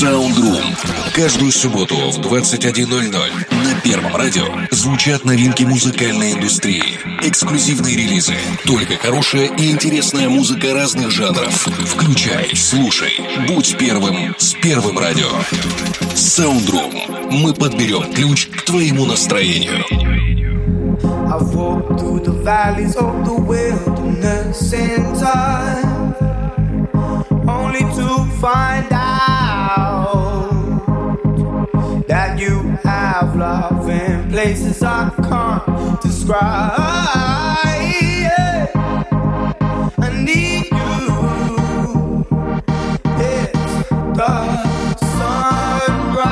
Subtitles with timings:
[0.00, 0.62] Soundroom.
[1.12, 3.10] Каждую субботу в 21.00
[3.50, 6.82] на Первом радио звучат новинки музыкальной индустрии,
[7.20, 8.32] эксклюзивные релизы,
[8.64, 11.52] только хорошая и интересная музыка разных жанров.
[11.84, 13.12] Включай, слушай,
[13.46, 15.28] будь первым с Первым радио.
[16.14, 17.30] Soundroom.
[17.30, 19.84] Мы подберем ключ к твоему настроению.
[27.46, 29.89] Only to find out
[32.40, 36.78] you have love in places I can't describe.
[37.92, 38.66] Yeah.
[39.98, 42.24] I need you.
[43.18, 46.30] It's the sunrise.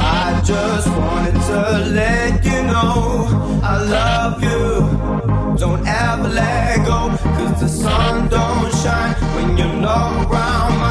[0.00, 1.60] I just wanted to
[2.00, 5.56] let you know I love you.
[5.56, 10.83] Don't ever let go, cause the sun don't shine when you're not around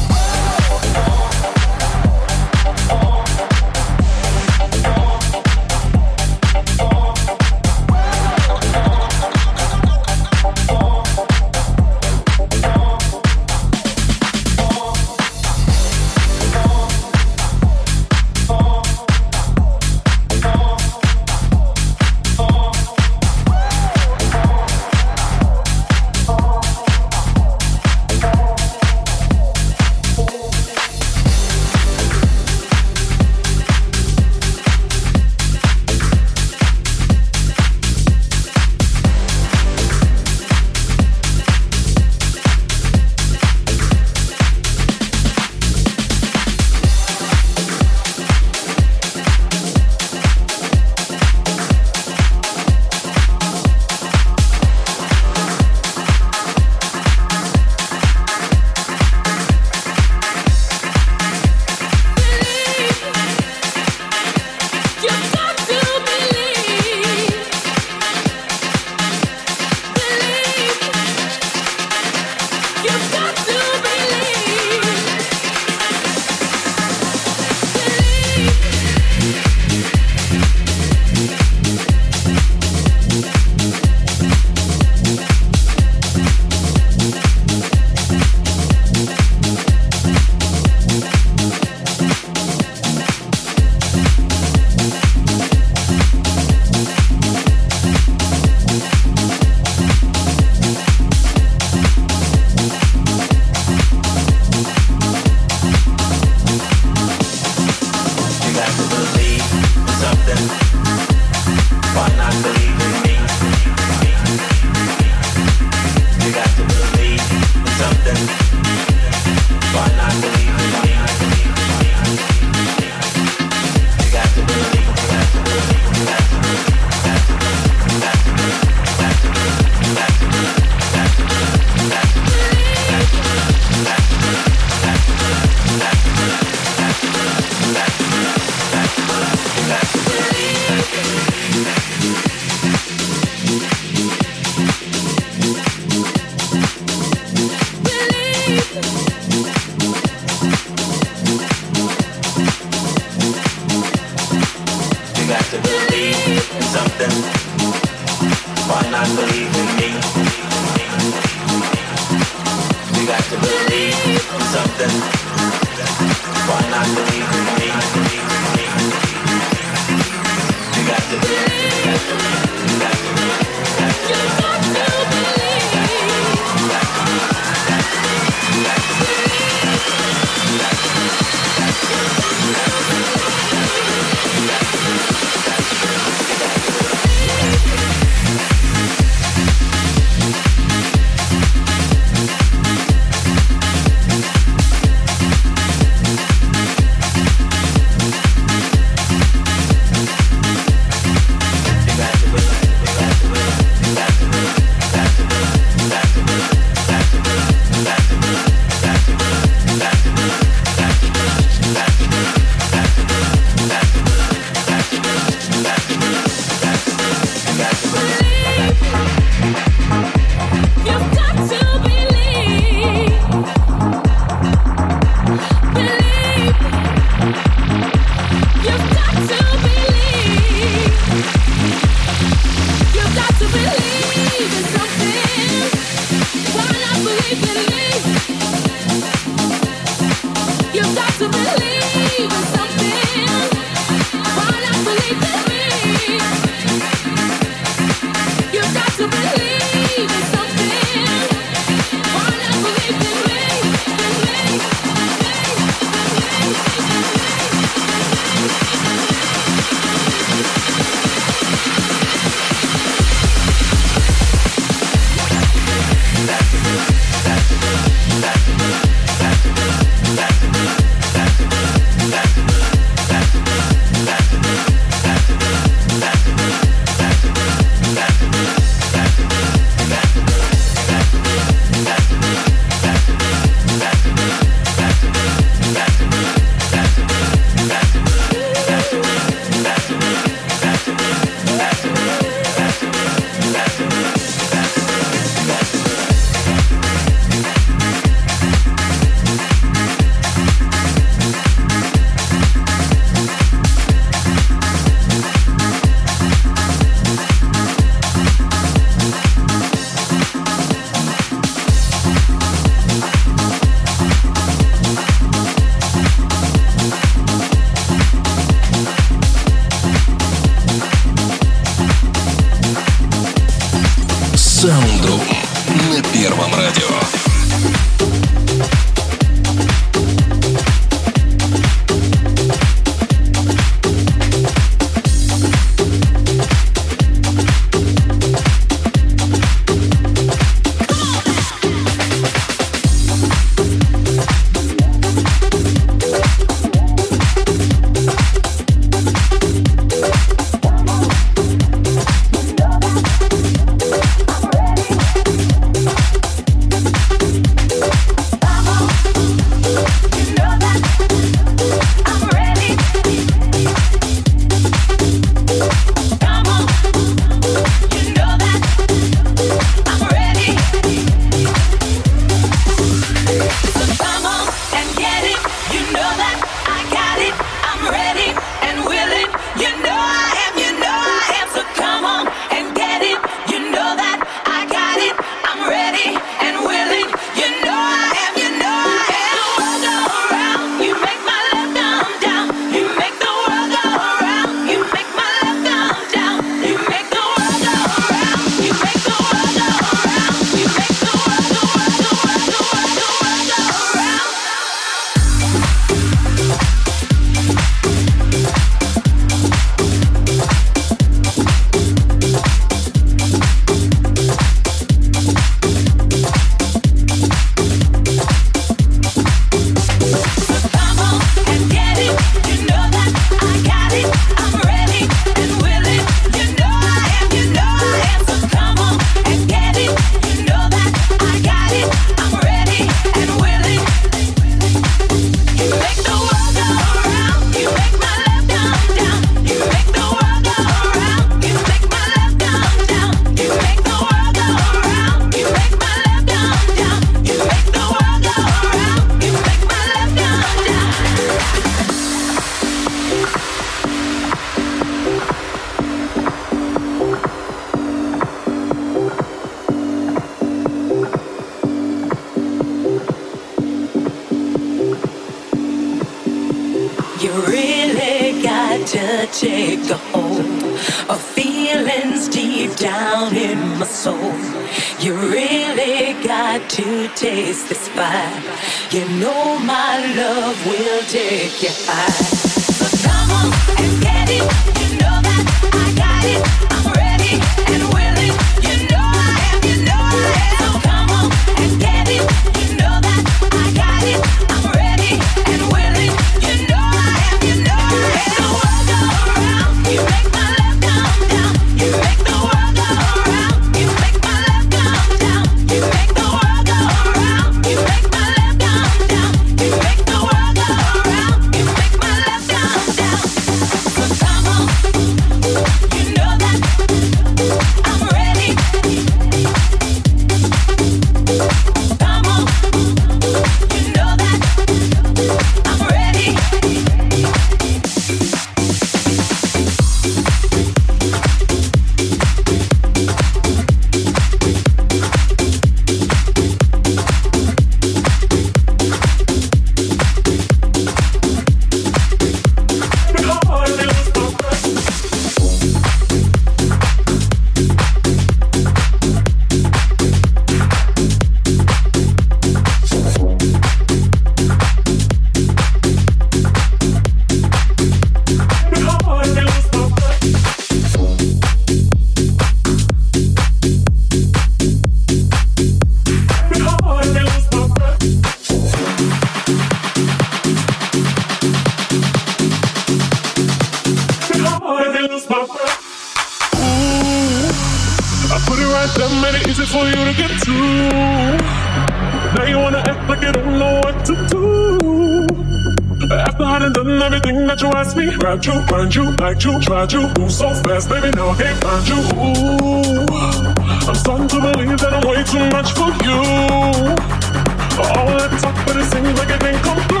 [599.30, 600.00] everything come through.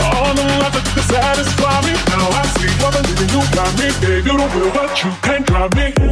[0.00, 1.94] All the love that could satisfy me.
[2.12, 3.88] Now I see what the living you got me.
[4.00, 4.26] babe.
[4.26, 6.03] you don't will, but you can't drive me.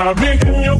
[0.00, 0.79] coming in your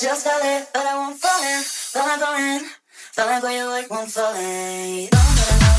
[0.00, 1.62] just fell in, but I won't fall in.
[1.64, 2.70] Falling, falling,
[3.12, 5.02] falling for you like won't fall in.
[5.02, 5.77] You don't.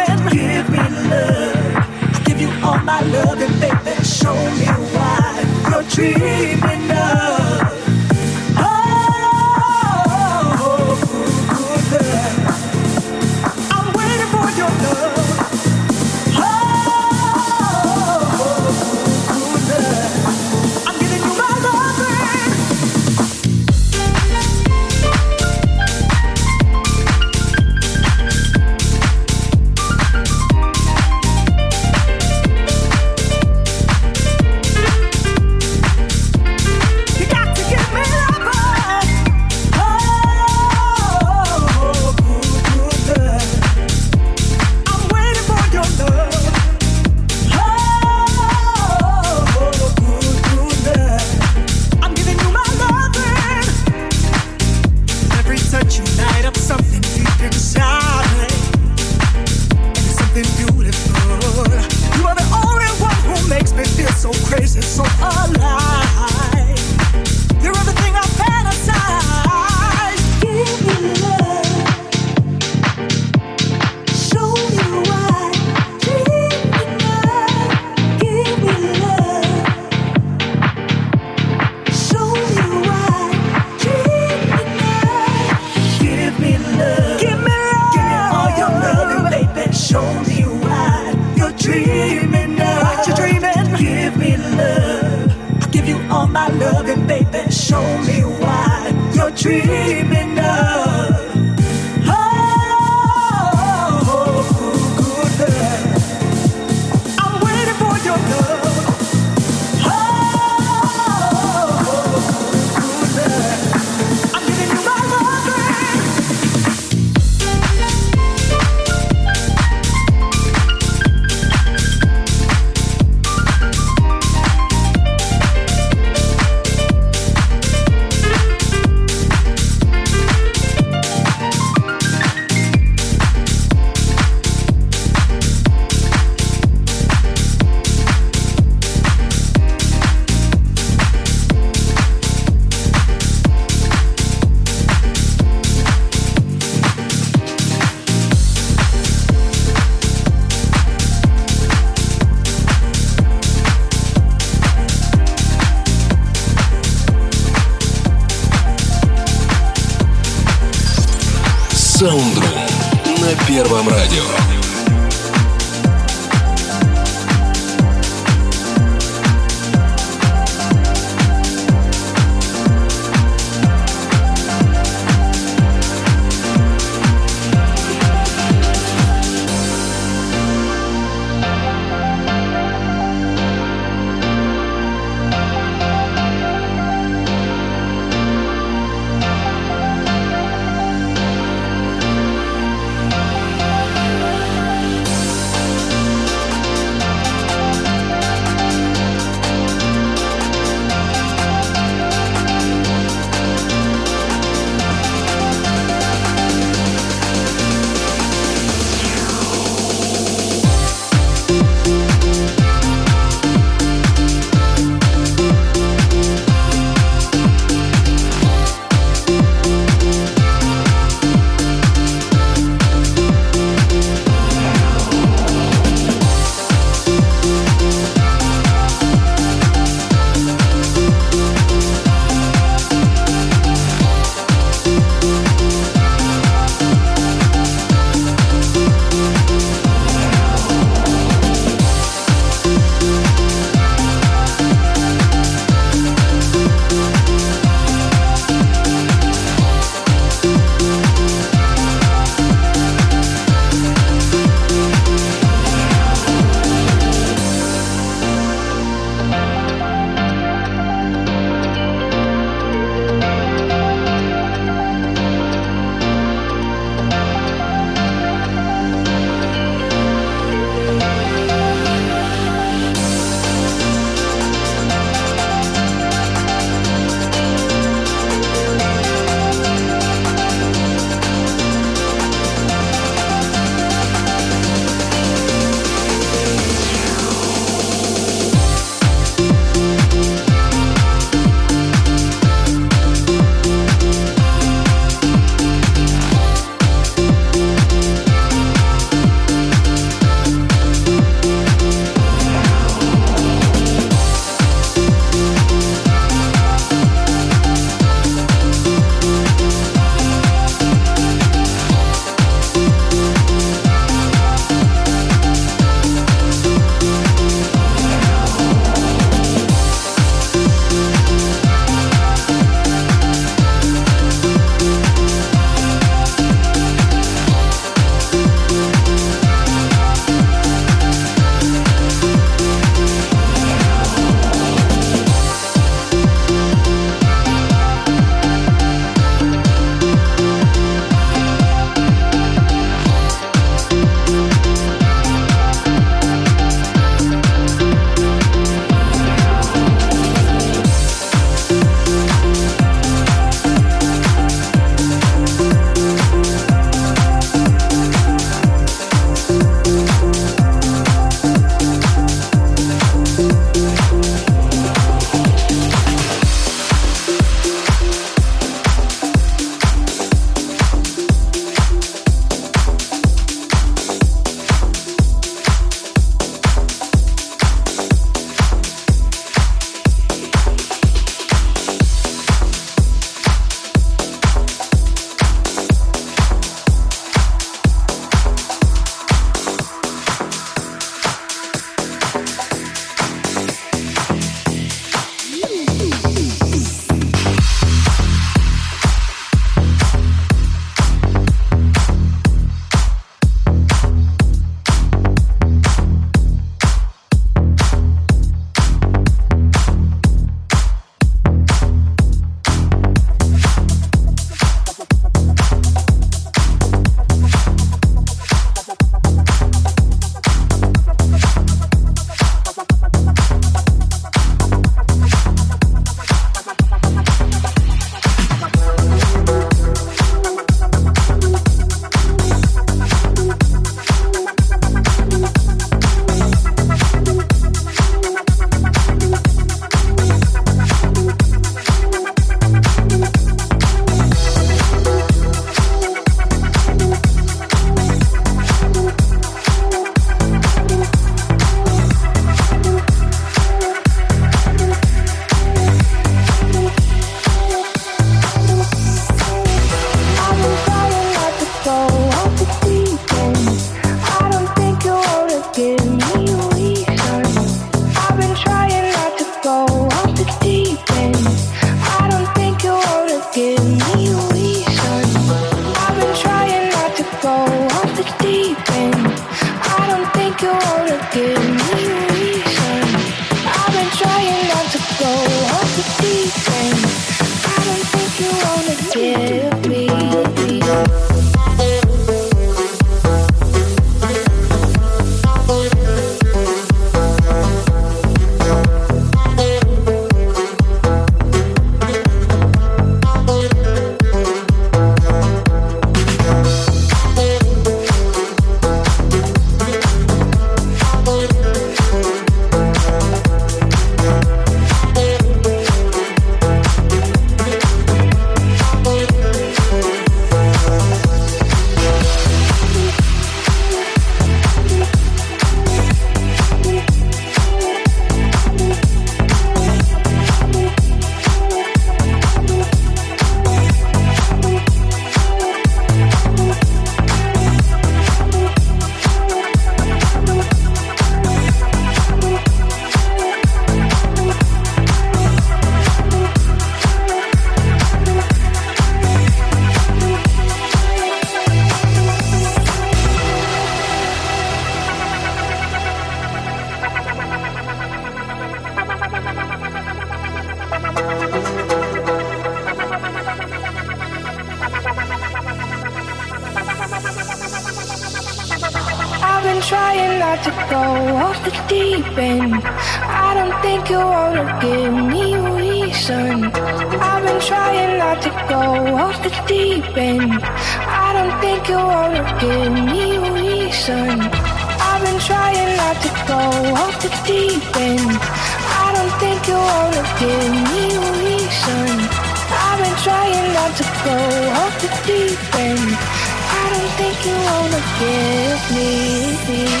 [599.71, 600.00] Me.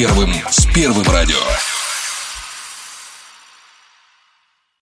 [0.00, 1.69] Первым с Первым радио.